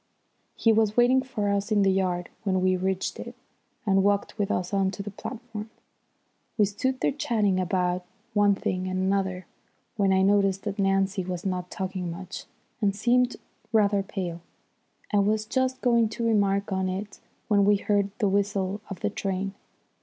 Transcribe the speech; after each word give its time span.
He 0.55 0.73
was 0.73 0.97
waiting 0.97 1.21
for 1.21 1.47
us 1.49 1.71
in 1.71 1.83
the 1.83 1.91
yard 1.91 2.29
when 2.41 2.59
we 2.61 2.75
reached 2.75 3.19
it, 3.19 3.35
and 3.85 4.01
walked 4.01 4.35
with 4.35 4.49
us 4.49 4.73
on 4.73 4.89
to 4.89 5.03
the 5.03 5.11
platform. 5.11 5.69
We 6.57 6.65
stood 6.65 7.01
there 7.01 7.11
chatting 7.11 7.59
about 7.59 8.03
one 8.33 8.55
thing 8.55 8.87
and 8.87 8.97
another, 8.97 9.45
when 9.97 10.11
I 10.11 10.23
noticed 10.23 10.63
that 10.63 10.79
Nancy 10.79 11.23
was 11.23 11.45
not 11.45 11.69
talking 11.69 12.09
much 12.09 12.45
and 12.81 12.95
seemed 12.95 13.35
rather 13.71 14.01
pale. 14.01 14.41
I 15.13 15.19
was 15.19 15.45
just 15.45 15.81
going 15.81 16.09
to 16.17 16.25
remark 16.25 16.71
on 16.71 16.89
it 16.89 17.19
when 17.47 17.63
we 17.63 17.75
heard 17.75 18.09
the 18.17 18.27
whistle 18.27 18.81
of 18.89 19.01
the 19.01 19.11
train. 19.11 19.53